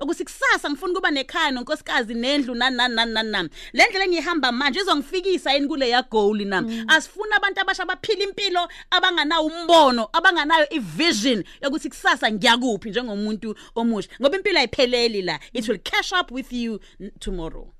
Ukuthi 0.00 0.24
kusasa 0.24 0.70
ngifuna 0.70 0.92
ukuba 0.92 1.10
nekhaya 1.10 1.50
nonkosikazi 1.50 2.14
nendlu 2.14 2.54
nani 2.54 2.76
nani 2.76 2.94
nani 2.94 3.12
nani 3.12 3.30
nani 3.30 3.48
le 3.72 3.84
ndlela 3.86 4.04
engihamba 4.04 4.52
manje 4.52 4.80
izongifikisa 4.80 5.52
yini 5.52 5.68
kule 5.68 5.88
ya 5.88 6.02
goal 6.02 6.44
nami 6.46 6.84
asifuna 6.88 7.36
abantu 7.36 7.60
abasha 7.60 7.84
baphila 7.86 8.24
impilo 8.24 8.68
abanganawo 8.90 9.46
umbono 9.46 10.08
abanganayo 10.12 10.66
ivision 10.70 11.44
yokuthi 11.62 11.88
kusasa 11.88 12.32
ngiyakuphi 12.32 12.90
njengomuntu 12.90 13.54
omusha. 13.74 14.08
Ngoba 14.20 14.36
impilo 14.36 14.58
ayipheleli 14.58 15.22
la. 15.22 15.38
It 15.52 15.68
will 15.68 15.78
catch 15.78 16.12
up 16.12 16.30
with 16.30 16.52
you 16.52 16.80
n- 17.00 17.12
tomorrow. 17.20 17.72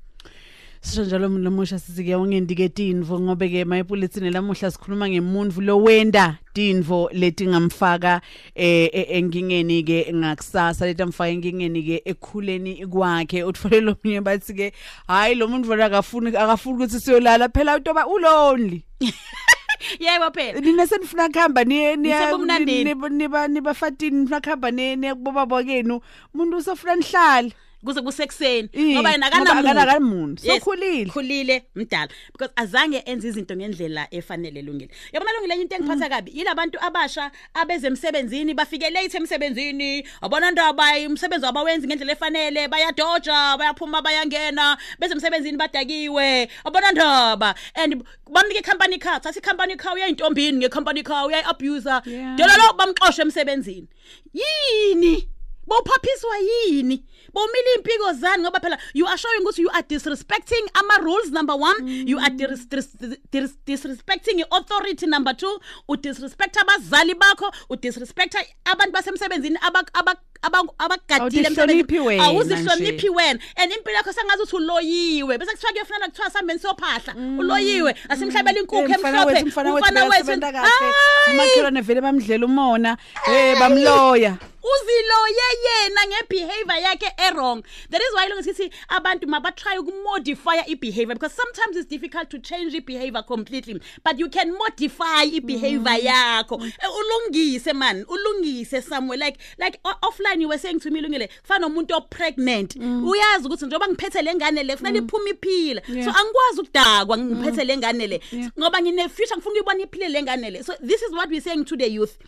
Sisho 0.80 1.04
njalo 1.04 1.28
lamusha 1.28 1.78
sizike 1.78 2.16
ungendike 2.16 2.68
tinvo 2.68 3.20
ngobe 3.20 3.48
ke 3.48 3.64
mayipulitsini 3.64 4.30
lamuhla 4.30 4.70
sikhuluma 4.70 5.08
ngemuntu 5.08 5.60
lo 5.60 5.78
wenda 5.78 6.38
tinvo 6.54 7.10
letingamfaka 7.12 8.20
eh 8.54 8.88
eh, 8.92 9.06
enkingeni 9.10 9.82
ke 9.82 10.12
ngakusasa 10.14 10.86
letamfaka 10.86 11.30
enkingeni 11.30 11.82
ke 11.82 12.02
ekhuleni 12.04 12.86
kwakhe. 12.86 13.44
Utfole 13.44 13.80
lo 13.80 13.96
munye 14.04 14.20
bathi 14.20 14.54
ke 14.54 14.72
hayi 15.06 15.34
lo 15.34 15.48
muntu 15.48 15.68
vona 15.68 15.84
akafuni 15.86 16.36
akafuni 16.36 16.76
ukuthi 16.76 17.00
siyolala 17.00 17.48
phela 17.48 17.76
utoba 17.76 18.06
ulonely. 18.06 18.82
Yebo 20.00 20.30
phela. 20.34 20.60
Nina 20.60 20.86
senifuna 20.86 21.28
kuhamba 21.28 21.64
niye 21.64 21.96
Nisebumnandini. 21.96 22.84
niba 22.84 23.08
niba 23.08 23.48
nibafatini 23.48 24.20
nifuna 24.20 24.40
kuhamba 24.40 24.70
niye 24.70 25.14
kuboba 25.14 25.46
bakenu 25.46 26.00
umuntu 26.34 26.56
usofuna 26.56 26.96
nihlala 26.96 27.50
kuze 27.84 28.02
kusekuseni. 28.02 28.68
Ih, 28.72 28.94
ngoba 28.94 29.10
yena 29.10 29.26
ngoba 29.30 29.50
akanamuntu. 29.52 29.80
akanamuntu. 29.80 30.46
Yes, 30.46 30.62
Sokhulile. 30.62 31.10
khulile 31.10 31.62
mdala. 31.74 32.08
Because 32.32 32.52
azange 32.56 33.02
enze 33.06 33.28
izinto 33.28 33.56
ngendlela 33.56 34.06
efanele 34.10 34.62
lungile. 34.62 34.90
Yabona 35.12 35.32
lungile 35.32 35.54
enye 35.54 35.62
into 35.62 35.76
engiphatha 35.76 36.08
kabi? 36.08 36.32
Yilabantu 36.34 36.78
abasha 36.80 37.30
abezemsebenzini 37.54 38.54
bafike 38.54 38.90
late 38.90 39.16
emsebenzini. 39.16 40.06
Abona 40.22 40.50
ndaba 40.50 40.84
umsebenzi 41.08 41.46
abawenzi 41.46 41.86
ngendlela 41.86 42.12
efanele. 42.12 42.68
Bayadoja 42.68 43.56
bayaphuma 43.58 44.02
bayangena. 44.02 44.76
Bezemsebenzini 44.98 45.56
badakiwe. 45.56 46.48
Abona 46.64 46.92
ndaba 46.92 47.54
and 47.74 48.04
bamnike 48.30 48.62
company 48.62 48.98
car. 48.98 49.20
Thatha 49.20 49.40
company 49.40 49.76
car 49.76 49.94
uyayintombini 49.94 50.58
ngecompany 50.58 51.02
car 51.02 51.26
uyayi-abuser 51.26 52.02
Yeah. 52.06 52.36
delalo 52.36 52.72
bamxoshe 52.76 53.22
emsebenzini. 53.22 53.88
Yini? 54.34 55.28
Bowuphaphiswa 55.66 56.38
yini? 56.38 57.04
Bowumile 57.34 57.74
impiko 57.76 58.12
zani 58.12 58.42
ngoba 58.42 58.60
phela 58.60 58.78
you 58.94 59.06
are 59.06 59.18
showing 59.18 59.40
ukuthi 59.42 59.62
you 59.62 59.70
are 59.70 59.82
disrespecting 59.88 60.64
ama 60.74 60.98
rules 60.98 61.30
number 61.30 61.56
1 61.56 62.08
you 62.08 62.18
are 62.18 62.30
dis 62.30 62.68
dis 62.68 62.88
dis 63.32 63.50
disrespecting 63.66 64.44
authority 64.50 65.06
number 65.06 65.32
2 65.34 65.60
u 65.88 65.96
disrespect 65.96 66.56
abazali 66.56 67.14
bakho 67.14 67.52
u 67.70 67.76
disrespect 67.76 68.36
abantu 68.64 68.92
basemsebenzini 68.92 69.56
abak- 69.58 69.90
abak- 69.92 70.24
abak- 70.42 70.74
abagadile 70.78 71.46
Awuzihloniphi 71.48 71.98
wena 72.00 72.24
awuzihloniphi 72.24 73.08
wena. 73.08 73.40
And 73.56 73.72
impilo 73.72 73.96
yakho 73.96 74.12
sengazi 74.12 74.42
ukuthi 74.42 74.56
uloyiwe. 74.56 75.38
Bese 75.38 75.50
kuthiwa 75.52 75.72
kuyofanele 75.72 76.06
kuthiwa 76.10 76.30
sambeni 76.30 76.58
sophahla 76.60 77.14
uloyiwe. 77.38 77.94
Asimhlabela 78.08 78.58
inkukhu 78.60 78.82
Eh, 78.82 78.98
mfana 78.98 79.08
emhlophe. 79.08 79.34
wethu 79.34 79.46
mfana 79.48 79.72
wethu 79.74 79.84
umfana 79.88 80.04
wethu 80.04 80.24
beyasebenza 80.24 80.52
kahle. 80.52 80.68
Hayi! 80.68 81.34
umakhelwane 81.34 81.80
vele 81.80 82.00
bamdlela 82.00 82.46
umona. 82.46 82.96
Eh 83.28 83.58
bamloya. 83.60 84.36
Uziloye 84.72 85.46
yena 85.64 86.00
ngebehavior 86.06 86.78
yakhe 86.82 87.12
errong 87.20 87.62
that 87.90 88.00
is 88.00 88.14
why 88.14 88.28
lonke 88.28 88.44
sithi 88.44 88.70
abantu 88.88 89.26
mabatry 89.26 89.78
ukumodify 89.78 90.66
ibehavior 90.66 91.14
because 91.14 91.34
sometimes 91.34 91.76
it's 91.76 91.88
difficult 91.88 92.28
to 92.30 92.38
change 92.38 92.74
ibehavior 92.74 93.22
completely 93.22 93.80
but 94.04 94.18
you 94.18 94.28
can 94.28 94.52
modify 94.52 95.24
ibehavior 95.24 95.80
mm. 95.80 96.04
yakho. 96.04 96.62
Eh, 96.64 96.90
ulungise 96.98 97.72
man. 97.72 98.04
Ulungise 98.04 98.82
somewhere 98.82 99.18
like 99.18 99.38
like 99.58 99.80
offline 100.02 100.40
you 100.40 100.48
were 100.48 100.58
saying 100.58 100.80
to 100.80 100.90
me 100.90 101.00
lungile 101.00 101.28
kufana 101.42 101.68
nomuntu 101.68 101.94
opregnant 101.94 102.76
mm. 102.76 103.08
uyazi 103.08 103.46
ukuthi 103.46 103.66
njengoba 103.66 103.88
ngiphethe 103.88 104.22
lengane 104.22 104.62
le 104.62 104.76
kufanele 104.76 105.00
mm. 105.00 105.06
iphuma 105.06 105.30
iphila 105.30 105.82
so 106.04 106.10
angikwazi 106.10 106.60
ukudakwa 106.60 107.18
ngiphethe 107.18 107.64
lengane 107.64 108.06
le. 108.06 108.20
Ngoba 108.58 108.82
ngine 108.82 109.08
future 109.08 109.36
ngifuna 109.36 109.60
ukuyibona 109.60 109.82
iphile 109.82 110.08
lengane 110.08 110.50
le. 110.50 110.62
So 110.62 110.74
this 110.80 111.02
is 111.02 111.12
what 111.12 111.28
we're 111.28 111.40
saying 111.40 111.64
to 111.64 111.76
the 111.76 111.90
youth. 111.90 112.18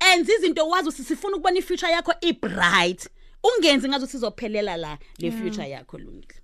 Enza 0.00 0.32
izinto 0.34 0.68
wazi 0.68 0.92
sifuna 0.92 1.36
ukubona 1.36 1.58
ifuture 1.58 1.92
yakho 1.92 2.14
ibright 2.20 3.08
ungenzi 3.42 3.88
ngazo 3.88 4.06
sizophelela 4.06 4.76
la 4.76 4.98
le 5.18 5.30
future 5.30 5.68
yakho 5.70 5.98
lungile 5.98 6.34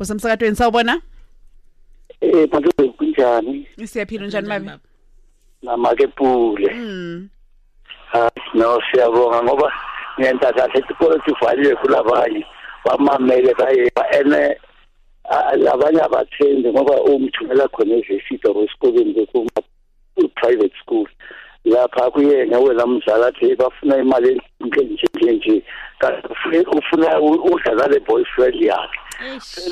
Usemsakadweni 0.00 0.56
sawubona? 0.56 1.00
Eh 2.20 2.48
manje 2.52 2.70
kunjani? 2.98 3.66
Siyaphila 3.84 4.26
njani 4.26 4.48
mabe 4.48 4.70
namakepule 5.62 6.74
mm 6.74 7.28
Ah, 8.14 8.30
no 8.54 8.80
siyabonga 8.90 9.42
ngoba 9.42 9.72
ngenta 10.20 10.52
kahle 10.52 10.80
isikole 10.80 11.20
sivaliwe 11.24 11.76
kulabanye. 11.76 12.46
Bamamele 12.84 13.54
bayeba 13.54 14.04
ene 14.16 14.56
labanye 15.56 16.00
abathendi 16.00 16.72
ngoba 16.72 17.02
umthumela 17.02 17.68
khona 17.68 17.94
ezifito 17.96 18.64
esikoleni 18.64 19.26
kuma 19.26 19.60
private 20.36 20.72
school. 20.80 21.06
Lapha 21.70 22.10
kuyena 22.10 22.58
wena 22.58 22.86
mzala 22.86 23.26
athi 23.26 23.54
bafuna 23.56 23.96
imali 23.96 24.40
enhle 24.60 25.62
kanti 25.98 26.28
ufuna- 26.30 26.70
ufuna 26.78 27.20
u- 27.20 27.44
udlala 27.52 27.86
le 27.86 28.00
boyfriend 28.00 28.54
yakhe. 28.62 28.98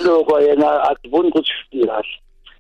Lokho 0.05 0.41
yena 0.41 0.83
asiboni 0.91 1.29
ukuthi 1.29 1.53
kahle. 1.87 2.09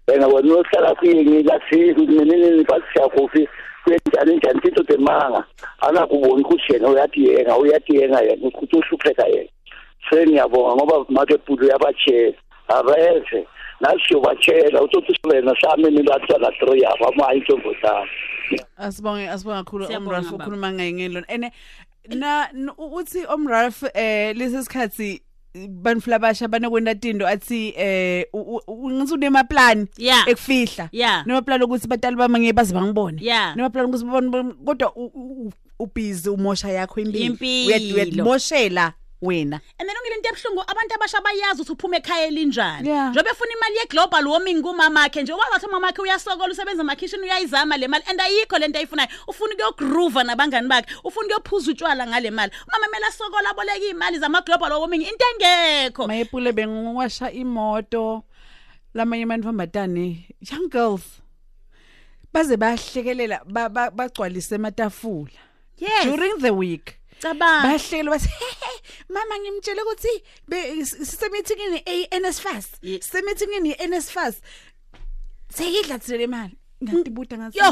Yena 0.09 0.27
wena 0.27 0.49
uyohlala 0.55 0.95
kwini 0.95 1.43
lasizwe 1.43 2.07
nini 2.07 2.65
bathi 2.65 2.85
siyakufi? 2.93 3.49
Kwenjani 3.85 4.37
njani? 4.37 4.61
Into 4.65 4.83
demanga. 4.83 5.45
Anakuboni 5.81 6.43
ukuthi 6.45 6.73
yena 6.73 6.89
uyadiyenga 6.89 7.57
uyadiyenga 7.59 8.21
yena 8.21 8.47
ukuthi 8.49 8.77
uhlupheka 8.77 9.27
yena. 9.27 9.49
Sengiyabonga 10.11 10.75
ngoba 10.75 11.05
make 11.09 11.37
bhulu 11.47 11.67
yabatshela 11.69 12.33
abeze. 12.69 13.47
Nasiyobatshela 13.81 14.83
uthi 14.83 15.21
wena 15.25 15.55
sami 15.61 15.91
nilatsala 15.91 16.51
three 16.59 16.81
yabo 16.83 17.09
amayi 17.09 17.39
intombo 17.39 17.75
zami 17.83 18.11
asibonge 18.77 19.29
asibonga 19.29 19.65
kakhulu 19.65 19.89
baba. 19.89 20.21
ukhuluma 20.35 20.73
ngaye 20.73 20.93
ngelona. 20.93 21.27
Ene 21.29 21.53
na 22.09 22.49
uthi 22.79 23.27
omralf 23.27 23.83
eh 23.95 24.37
lesi 24.37 24.63
sikhathi 24.65 25.23
bantu 25.69 26.11
labasha 26.11 26.49
banokwenda 26.49 26.95
tindo 26.95 27.27
athi 27.27 27.75
eh 27.77 28.25
ngithi 28.71 29.15
unema 29.15 29.45
plan 29.45 29.87
ekufihla. 30.27 30.89
Nema 31.27 31.43
plan 31.43 31.63
ukuthi 31.63 31.89
batali 31.89 32.17
bami 32.17 32.41
ngeke 32.41 32.53
baze 32.53 32.75
bangibone. 32.75 33.21
Nema 33.57 33.71
plan 33.71 33.87
ukuthi 33.87 34.05
babone 34.05 34.55
kodwa 34.65 34.93
ubhizi 35.79 36.31
umosha 36.31 36.69
yakho 36.69 37.01
impilo. 37.01 37.25
Impilo. 37.25 37.95
uyadimoshela. 37.95 38.93
Wena. 39.23 39.61
And 39.79 39.89
then 39.89 39.97
ungile 39.97 40.17
into 40.17 40.29
ebuhlungu 40.29 40.63
abantu 40.63 40.95
abasha 40.95 41.21
bayazi 41.21 41.63
ukuthi 41.63 41.73
uphuma 41.73 41.97
ekhaya 41.97 42.27
elinjani. 42.27 42.89
Yeah. 42.89 43.11
njengoba 43.11 43.31
efuna 43.31 43.53
imali 43.57 43.77
ye-global 43.77 44.27
warming 44.29 44.63
kumama 44.63 45.03
akhe 45.05 45.23
nje 45.23 45.33
ukwazi 45.33 45.51
ukuthi 45.51 45.67
umama 45.67 45.89
akhe 45.89 46.03
uyasokola 46.03 46.53
usebenza 46.53 46.83
emakhishini 46.83 47.23
uyayizama 47.23 47.77
le 47.77 47.89
mali 47.89 48.05
and 48.11 48.21
ayikho 48.21 48.59
lento 48.59 48.79
ayifunayo. 48.79 49.09
Ufuna 49.29 49.55
ukuyogroova 49.55 50.25
nabangani 50.25 50.69
bakhe 50.69 50.95
ufuna 51.05 51.27
ukuyophuza 51.27 51.71
utshwala 51.71 52.07
ngale 52.07 52.31
mali. 52.31 52.53
Umama 52.69 52.87
kumele 52.87 53.07
asokola 53.07 53.51
aboleka 53.51 53.79
iy'mali 53.79 54.19
zama-global 54.19 54.73
warming 54.73 55.03
into 55.03 55.25
engekho. 55.35 56.07
Mayepule 56.07 56.53
bengiwasha 56.53 57.31
imoto. 57.33 58.23
Lamanye 58.95 59.23
abantu 59.25 59.47
bambatane 59.47 60.27
young 60.41 60.69
girls 60.71 61.03
baze 62.33 62.57
bahlekelela 62.57 63.41
ba- 63.47 63.69
ba- 63.69 63.91
bagcwalise 63.91 64.55
ematafula. 64.55 65.31
Yes. 65.79 66.05
During 66.05 66.39
the 66.41 66.51
week 66.55 66.96
cabanga. 67.23 67.63
Bahlekela 67.69 68.11
bathi 68.11 68.29
"Hehe, 68.29 68.73
mama 69.09 69.35
ngimtshele 69.39 69.83
ukuthi 69.83 70.13
be- 70.49 70.81
s- 70.81 70.97
sisemeetingini 71.09 71.79
e-NSFAS 71.87 72.67
Ye- 72.83 73.01
sisemeetingini 73.03 73.71
e-NSFAS 73.79 74.35
sekidla 75.55 75.99
thile 75.99 76.19
le 76.19 76.27
mali 76.27 76.57
ngatibuta 76.85 77.39
ngathi 77.39 77.59
yo 77.59 77.71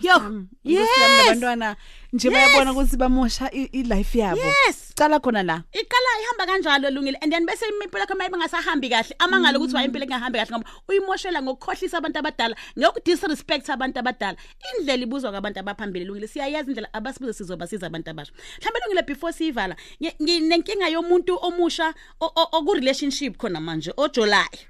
yo 0.00 0.16
yes 0.64 0.88
yes 0.98 1.28
abantwana 1.28 1.76
nje 2.16 2.28
Yes. 2.28 2.34
bayabona 2.36 2.72
ukuthi 2.72 2.96
bamosha 2.96 3.50
i- 3.52 3.70
i-life 3.72 4.18
yabo. 4.18 4.40
Yes. 4.40 4.92
cala 4.96 5.20
khona 5.20 5.42
la. 5.42 5.62
Iqala 5.72 6.10
ihamba 6.22 6.44
kanjalo 6.46 6.90
lungile 6.90 7.18
and 7.22 7.30
then 7.32 7.44
bese 7.46 7.64
impilo 7.68 8.00
yakho 8.00 8.14
mayibe 8.16 8.36
ngasahambi 8.38 8.88
kahle 8.88 9.12
amangalo 9.18 9.58
ukuthi 9.60 9.74
waye 9.76 9.86
impilo 9.86 10.04
engahambi 10.04 10.38
kahle 10.38 10.50
ngoba 10.56 10.70
uyimoshela 10.88 11.42
ngokukhohlisa 11.42 11.98
abantu 11.98 12.18
abadala 12.18 12.56
ngokudisrespect 12.78 13.68
abantu 13.70 13.98
abadala. 14.00 14.36
Indlela 14.78 15.02
ibuzwa 15.04 15.30
kwabantu 15.30 15.60
abaphambili 15.60 16.04
lungile. 16.04 16.26
Siyayazi 16.28 16.70
indlela 16.70 16.88
abasibuze 16.92 17.32
sizobasiza 17.32 17.86
abantu 17.86 18.10
abasha. 18.10 18.32
Mhlawumbe 18.32 18.80
lungile 18.86 19.02
before 19.06 19.32
siyivala 19.32 19.76
ngi- 20.00 20.16
nginenkinga 20.22 20.88
yomuntu 20.88 21.36
omusha 21.42 21.94
o- 22.20 22.32
o- 22.40 22.48
oku-relationship 22.58 23.36
khona 23.36 23.60
manje 23.60 23.92
ojolayo. 23.96 24.64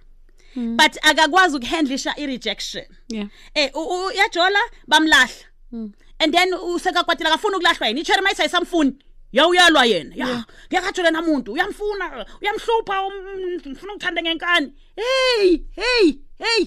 But 0.57 0.97
akakwazi 1.03 1.57
ukuhandlisha 1.57 2.15
i-rejection. 2.17 2.85
Yeah. 3.09 3.29
Eh 3.55 3.71
u- 3.75 3.81
u- 3.95 4.07
uyajola 4.07 4.59
bamlahla. 4.88 5.45
And 6.18 6.35
then 6.35 6.54
usekakwatela 6.54 7.30
akafuna 7.30 7.56
ukulahlwa 7.56 7.87
yena 7.88 8.00
icherry 8.00 8.23
mayisa 8.23 8.42
ayisamfuni 8.42 8.99
ya 9.32 9.49
uyalwa 9.49 9.87
yena. 9.87 10.14
Ya 10.14 10.44
ngiyakhathula 10.68 11.11
namuntu 11.11 11.52
uyamfuna 11.52 12.26
uyamhlupha 12.40 13.02
um, 13.06 13.12
ngifuna 13.66 13.92
ukuthanda 13.92 14.23
ngenkani. 14.23 14.73
Hey 14.96 15.58
hey 15.73 16.12
hey. 16.38 16.66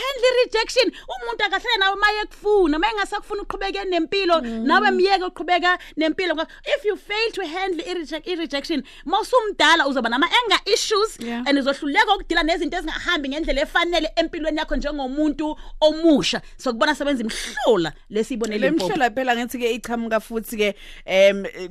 Handle 0.00 0.32
rejection. 0.44 0.86
Umuntu 1.14 1.44
akahlale 1.44 1.76
nawe 1.78 1.96
maye 1.96 2.24
kufuna 2.24 2.78
maye 2.78 2.94
ngasakufuna 2.94 3.42
uqhubeke 3.42 3.84
nempilo 3.84 4.40
nawe 4.40 4.90
miyeke 4.90 5.24
uqhubeka 5.24 5.78
nempilo. 5.96 6.34
Ngoba 6.34 6.46
if 6.76 6.84
you 6.84 6.96
fail 6.96 7.30
to 7.32 7.42
handle 7.46 7.84
i-reject- 7.84 8.26
i-rejection 8.32 8.82
mawusumdala 9.04 9.86
uzoba 9.88 10.08
nama 10.08 10.26
anger 10.26 10.60
issues 10.74 11.18
Yeah. 11.20 11.42
and 11.46 11.58
uzohluleka 11.58 12.14
ukudila 12.14 12.42
nezinto 12.42 12.76
ezingahambi 12.76 13.28
ngendlela 13.28 13.60
efanele 13.62 14.10
empilweni 14.16 14.58
yakho 14.58 14.76
njengomuntu 14.76 15.56
omusha. 15.80 16.40
Sokubona 16.56 16.94
sebenza 16.94 17.22
imhlola 17.24 17.92
lesiyibonele 18.10 18.58
le 18.58 18.66
impopo 18.68 18.88
mhlola 18.88 19.10
phela 19.10 19.36
ngithi 19.36 19.58
ke 19.58 19.70
ichamuka 19.74 20.20
futhi 20.20 20.56
ke 20.56 20.74
em 21.06 21.44
eh, 21.46 21.70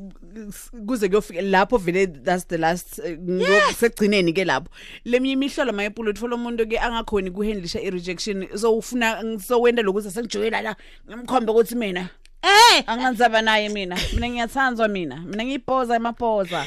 kuze 0.87 1.09
kuyofika 1.09 1.41
lapho 1.41 1.77
vele 1.77 2.07
that's 2.07 2.47
the 2.47 2.57
last 2.57 2.99
eh, 2.99 3.17
ngo- 3.19 3.73
sekugcineni 3.79 4.33
ke 4.33 4.45
lapho. 4.45 4.69
Leminye 5.05 5.33
imihlola 5.33 5.71
mayepula 5.71 6.09
uthola 6.09 6.35
umuntu 6.35 6.67
ke 6.67 6.79
angakhoni 6.79 7.31
kuhandlisha 7.31 7.79
i-rejection 8.15 8.57
so 8.57 8.77
ufuna 8.77 9.39
sowenda 9.39 9.83
lokuthi 9.83 10.11
sengijoyela 10.11 10.61
la 10.61 10.75
ngimkhombe 11.07 11.51
ukuthi 11.51 11.75
mina 11.75 12.09
eh 12.45 12.83
anganzaba 12.87 13.41
naye 13.41 13.69
mina 13.69 13.97
mina 14.13 14.29
ngiyathandzwa 14.29 14.87
mina 14.87 15.15
mina 15.15 15.43
ngiyipoza 15.45 15.95
emapoza 15.95 16.65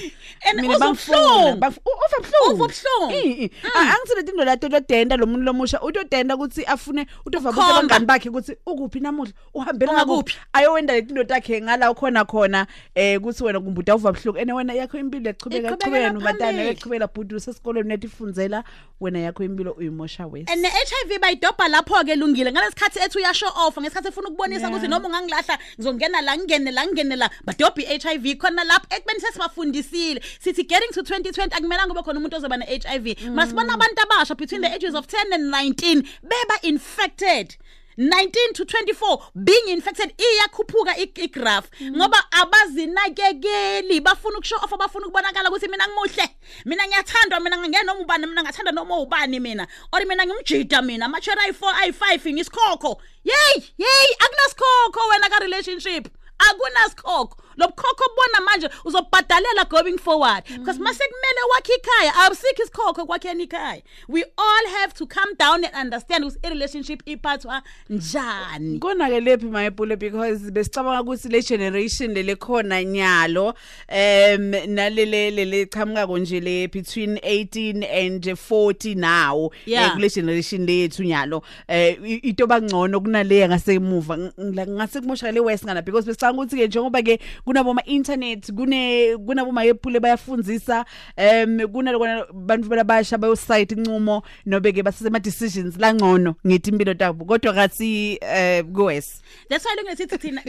And 0.50 0.60
mina 0.60 0.74
uzwa 0.74 0.86
bangifuna 0.86 1.18
ubuhlungu. 1.18 1.58
bangif- 1.60 1.80
u- 1.86 1.98
uva 2.04 2.18
buhlungu 2.18 2.54
Uva 2.54 2.64
ubuhlungu. 2.64 3.28
I- 3.28 3.44
i. 3.44 3.50
A- 3.74 3.80
angithi 3.94 4.14
leti 4.16 4.32
ndo 4.32 4.44
lato 4.44 4.68
lodenda 4.68 5.16
lo 5.16 5.26
muntu 5.26 5.42
lomusha 5.44 5.80
utodenda 5.82 6.34
ukuthi 6.34 6.64
afune 6.64 7.06
utova 7.26 7.50
ukuthi 7.50 7.60
Ukhomba. 7.62 7.78
abangani 7.78 8.06
bakhe 8.06 8.28
ukuthi 8.28 8.56
ukuphi 8.66 9.00
namuhla 9.00 9.32
uhambela 9.54 9.92
Ungakuphi? 9.92 10.14
ngakuphi 10.14 10.36
ayowenda 10.52 10.94
leti 10.94 11.12
ndo 11.12 11.24
takhe 11.24 11.60
ngala 11.62 11.94
khona 11.94 12.24
khona 12.24 12.66
eh 12.94 13.18
ukuthi 13.20 13.44
wena 13.44 13.60
kumbuda 13.60 13.94
uva 13.94 14.12
buhlungu 14.12 14.38
ene 14.38 14.52
wena 14.52 14.72
yakho 14.74 14.98
impilo 14.98 15.26
yachubeka 15.26 15.68
Iqhubekela 15.68 15.76
chubeka 15.76 16.10
nobatana 16.12 16.46
phambili. 16.46 16.68
yachubela 16.68 17.06
bhudu 17.06 17.40
sesikolweni 17.40 17.88
netifundzela 17.88 18.64
wena 19.00 19.18
yakho 19.18 19.44
impilo 19.44 19.72
uyimosha 19.72 20.26
wesi 20.26 20.52
and 20.52 20.62
ne-HIV 20.62 21.20
bayidobha 21.20 21.68
lapho-ke 21.68 22.16
lungile 22.16 22.52
ngalesikhathi 22.52 22.98
ethi 22.98 23.18
uyashow 23.18 23.50
off 23.66 23.78
ngesikhathi 23.78 24.08
efuna 24.08 24.28
ukubonisa 24.28 24.60
Yeah. 24.60 24.70
ukuthi 24.70 24.88
noma 24.88 25.08
ungangilahla 25.08 25.58
ngizongena 25.76 26.20
la 26.22 26.36
ngingene 26.36 26.70
la 26.70 26.86
ngingene 26.86 27.16
la. 27.16 27.30
Badobha 27.44 27.82
i-HIV 27.82 28.38
khona 28.38 28.64
lapho 28.64 28.86
ekubeni 28.90 29.20
sesibafundisile. 29.20 30.20
Sithi 30.40 30.68
getting 30.68 30.92
to 30.92 31.02
2020 31.02 31.54
akumelanga 31.54 31.94
kube 31.94 32.02
khona 32.02 32.20
umuntu 32.20 32.36
ozoba 32.36 32.56
ne-HIV 32.56 33.06
masibona 33.34 33.74
abantu 33.74 34.02
abasha 34.02 34.34
between 34.36 34.62
the 34.62 34.72
ages 34.72 34.94
of 34.94 35.06
10 35.06 35.32
and 35.32 35.50
19 35.50 36.02
beba 36.22 36.56
infected. 36.62 37.56
19 37.98 38.52
to 38.54 38.64
24 38.64 39.18
being 39.34 39.68
infected 39.68 40.14
iyakhuphuka 40.18 40.96
i- 40.96 41.12
igraph 41.24 41.66
ngoba 41.96 42.24
abazinakekeli 42.30 44.00
bafuna 44.00 44.38
ukushow 44.38 44.58
off 44.64 44.72
abafuna 44.72 45.06
ukubonakala 45.06 45.48
ukuthi 45.50 45.68
mina 45.68 45.84
ngimuhle. 45.88 46.28
Mina 46.64 46.86
ngiyathandwa 46.86 47.40
mina 47.40 47.58
ngingena 47.58 47.82
noma 47.82 48.00
ubani 48.00 48.26
mina 48.26 48.42
ngathanda 48.42 48.72
noma 48.72 48.98
ubani 48.98 49.40
mina. 49.40 49.66
Or 49.92 50.00
mina 50.06 50.26
ngimjida 50.26 50.82
mina 50.82 51.06
amachera 51.06 51.42
ayi4 51.42 51.74
ayi5 51.82 52.32
ngisikhokho. 52.32 53.02
Yey 53.24 53.62
yey 53.78 54.08
akunasikhokho 54.18 55.08
wena 55.10 55.28
ka 55.30 55.38
relationship 55.38 56.08
akunasikhokho 56.38 57.36
lobukhokho 57.58 58.04
obona 58.10 58.40
manje 58.46 58.68
uzobhadalela 58.84 59.68
going 59.68 59.98
forward. 59.98 60.44
Because 60.44 60.78
mase 60.78 60.98
kumele 61.04 61.42
wakhe 61.54 61.72
ikhaya 61.74 62.14
abusikho 62.26 62.62
isikhokho 62.62 63.06
kwakheni 63.06 63.44
ikhaya. 63.46 63.82
We 64.08 64.24
all 64.38 64.66
have 64.78 64.94
to 64.94 65.06
come 65.06 65.34
down 65.38 65.64
and 65.64 65.74
understand 65.74 66.24
ukuthi 66.24 66.38
i-relationship 66.44 67.02
iphathwa 67.06 67.62
njani. 67.90 68.78
Konake 68.78 69.20
lephi 69.20 69.46
mayepule 69.46 69.96
because 69.98 70.50
besicabanga 70.50 71.02
ukuthi 71.02 71.28
le 71.28 71.42
generation 71.42 72.14
lele 72.14 72.36
khona 72.36 72.84
nyalo 72.84 73.54
em 73.88 74.50
nalele 74.50 75.30
lele 75.30 75.66
chamuka 75.66 76.06
nje 76.18 76.40
le 76.40 76.66
between 76.68 77.16
18 77.18 77.84
and 77.84 78.24
40 78.36 78.94
now 78.94 79.50
Yeah. 79.66 79.86
eh, 79.86 79.92
kule 79.94 80.08
generation 80.08 80.66
lethu 80.66 81.02
nyalo. 81.04 81.42
Eh 81.68 81.96
i- 82.04 82.20
into 82.28 82.46
bangcono 82.46 83.00
kunaleya 83.00 83.48
ngasemuva 83.48 84.16
Ng- 84.16 84.32
ng- 84.38 84.68
ngase 84.76 85.00
kumosha 85.00 85.32
le 85.32 85.40
west 85.40 85.64
ngana 85.64 85.82
because 85.84 86.06
besicabanga 86.06 86.42
ukuthi 86.42 86.56
ke 86.56 86.66
njengoba 86.68 87.02
ke 87.02 87.18
kunaboma 87.48 87.82
internet 87.84 88.52
kune 88.52 89.16
kunaboma 89.16 89.64
yepule 89.64 90.00
bayafundzisa 90.00 90.84
um 91.16 91.68
kunalokwana 91.72 92.26
bantfu 92.32 92.70
balabasha 92.70 93.18
bayosayita 93.18 93.74
incumo 93.74 94.22
nobe-ke 94.46 94.82
basesema-decisions 94.82 95.76
langcono 95.76 96.34
ngetimphilo 96.46 96.94
tabo. 96.94 97.24
Kodwa 97.24 97.54
kasi 97.54 98.18
um 98.22 98.28
eh, 98.28 98.64
kuwes 98.64 99.22
that's 99.48 99.64
why 99.64 99.74
lungesithi 99.76 100.18
thina 100.18 100.42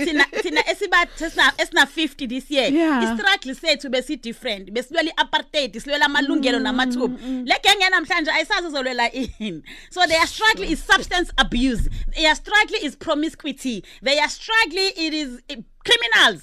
esina-fifty 1.57 2.27
this 2.27 2.51
year 2.51 2.67
i-struggle 2.67 3.55
sethu 3.55 3.89
besi-different 3.89 4.71
besilwela 4.71 5.09
i-apartheid 5.09 5.79
silwela 5.79 6.05
amalungelo 6.05 6.57
mm, 6.57 6.63
namathuba. 6.63 7.07
Mm, 7.07 7.27
mm. 7.27 7.45
le 7.45 7.55
genge 7.63 7.89
namhlanje 7.89 8.31
ayisazizolwela 8.31 9.11
ini 9.11 9.63
so 9.89 10.05
their 10.07 10.27
struggle 10.27 10.65
is 10.65 10.79
substance 10.79 11.31
abuse. 11.37 11.89
Their 12.15 12.35
struggle 12.35 12.77
is 12.81 12.95
promiscuity. 12.95 13.83
Their 14.01 14.27
struggle 14.29 14.91
it 14.97 15.13
is 15.13 15.41
criminals. 15.83 16.41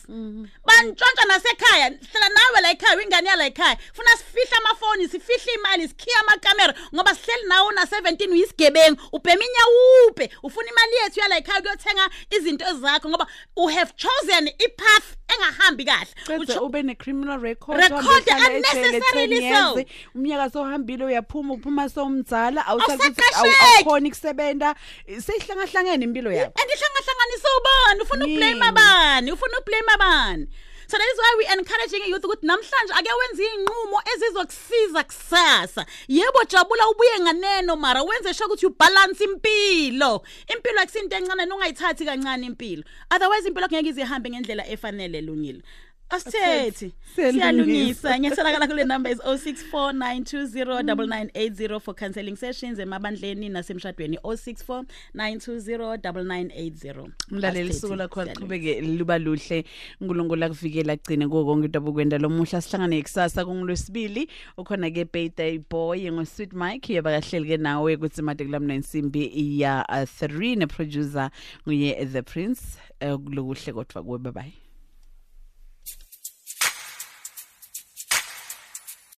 Bantshontsha 0.66 1.25
nasekhaya 1.29 1.87
hlala 2.12 2.29
nawe 2.35 2.61
la 2.62 2.70
ekhaya 2.72 3.03
ingane 3.03 3.29
yala 3.29 3.46
ekhaya. 3.46 3.77
Funa 3.92 4.11
sifihle 4.16 4.57
amafoni 4.59 5.09
sifihle 5.09 5.53
imali 5.55 5.88
sikhiya 5.88 6.20
amakamera 6.20 6.75
ngoba 6.94 7.14
sihleli 7.14 7.49
nawo 7.49 7.72
na 7.72 7.85
17 7.85 8.31
uyisigebengu. 8.31 9.01
Ubhema 9.12 9.44
inyawupe 9.44 10.31
ufuna 10.42 10.68
imali 10.70 10.96
yethu 11.03 11.20
yala 11.20 11.38
ekhaya 11.38 11.61
kuyothenga 11.62 12.11
izinto 12.31 12.64
ezakho 12.64 13.09
ngoba 13.09 13.27
u 13.57 13.66
have 13.66 13.92
chosen 13.96 14.49
ipath 14.49 15.05
engahambi 15.35 15.85
kahle. 15.85 16.07
Cenze 16.27 16.53
Utsho- 16.53 16.62
ube 16.64 16.83
ne 16.83 16.94
criminal 16.94 17.38
record 17.40 17.79
Record 17.81 18.05
uhambe 18.05 18.31
uhlala 18.31 18.53
ejele 18.55 18.57
unnecessarily 18.57 19.38
10 19.38 19.42
years, 19.42 19.75
so. 19.75 19.85
umnyaka 20.14 20.51
sowuhambile 20.51 21.05
uyaphuma 21.05 21.55
uphuma 21.55 21.88
somdzala 21.88 22.66
awusakuthi 22.66 23.20
Awusaqasheki. 23.22 23.64
awukhona 23.77 24.07
ukusebenza 24.09 24.75
seyihlangahlangene 25.27 26.05
impilo 26.05 26.33
yakho. 26.33 26.53
And 26.61 26.70
ihlangahlanganisa 26.70 27.49
ubani? 27.59 28.01
Ufuna 28.03 28.25
ublame 28.25 28.46
Yini? 28.46 29.26
Abani 29.27 29.33
ufuna 29.33 29.59
ublame 29.59 29.93
abani 29.95 30.49
so 30.89 30.97
that 30.97 31.09
is 31.12 31.19
why 31.19 31.35
we 31.39 31.45
encouraging 31.59 32.11
youth 32.11 32.25
ukuthi 32.25 32.47
namhlanje 32.47 32.93
ake 32.95 33.11
wenze 33.12 33.45
inqumo 33.45 34.01
ezizokusiza 34.15 35.05
kusasa. 35.05 35.87
Yebo 36.09 36.45
jabula 36.49 36.89
ubuye 36.89 37.21
nganeno 37.21 37.77
mara 37.77 38.03
wenze 38.03 38.35
sure 38.35 38.47
ukuthi 38.47 38.67
ubalance 38.67 39.25
impilo. 39.25 40.23
Impilo 40.47 40.81
akusinto 40.81 41.17
encane 41.17 41.47
nongayithathi 41.47 42.05
kancane 42.05 42.47
impilo. 42.47 42.85
Otherwise 43.11 43.49
impilo 43.49 43.67
ngeke 43.67 43.89
izihambe 43.89 44.31
ngendlela 44.31 44.69
efanele 44.69 45.21
lungile 45.21 45.62
asithethi. 46.11 46.92
Siyalungisa. 47.14 47.40
siyalungisa 47.40 48.19
ngiyasalakala 48.19 48.66
kule 48.66 48.85
number 48.85 49.12
is 49.12 49.19
0649209980 49.19 51.81
for 51.81 51.95
counseling 51.95 52.37
sessions 52.37 52.79
emabandleni 52.79 53.49
nasemshadweni 53.49 54.16
0649209980 54.16 57.09
umlaleli 57.33 57.61
Asithethi, 57.71 57.81
suku 57.81 57.95
lakho 57.97 58.14
siyalungisa. 58.25 58.40
aqhubeke 58.40 58.81
luba 58.81 59.19
luhle. 59.19 59.64
uNkulunkulu 60.01 60.45
akuvikela 60.45 60.92
agcine 60.92 61.29
kuwo 61.29 61.45
konke 61.45 61.64
into 61.66 61.79
obukwenda 61.79 62.19
lo 62.19 62.29
muhla. 62.29 62.61
Sihlangane 62.61 63.03
kusasa 63.03 63.45
kungolwesibili. 63.45 64.29
Ukhona 64.59 64.90
ke 64.90 65.05
birthday 65.05 65.59
boy 65.59 66.11
ngo 66.12 66.25
sweet 66.25 66.53
mike. 66.53 66.95
Yabakahleli 66.95 67.49
ke 67.49 67.57
nawe 67.57 67.97
ukuthi 67.97 68.23
made 68.23 68.45
kulamna 68.45 68.75
insimbi 68.75 69.61
ya 69.61 69.85
3 69.90 70.57
ne 70.59 70.66
producer 70.66 71.31
nguye 71.66 72.07
the 72.12 72.23
prince 72.23 72.62
Eh, 73.01 73.16
kulokuhle 73.19 73.73
kodwa 73.73 74.03
kuwe. 74.03 74.19
Bye 74.19 74.33
bye 74.33 74.53